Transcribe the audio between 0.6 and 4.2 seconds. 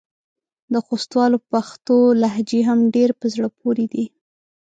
د خوستوالو پښتو لهجې هم ډېرې په زړه پورې دي.